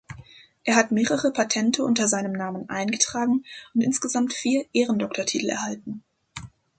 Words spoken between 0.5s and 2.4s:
Er hat mehrere Patente unter seinem